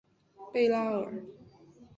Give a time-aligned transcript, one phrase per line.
[0.51, 1.13] 贝拉尔。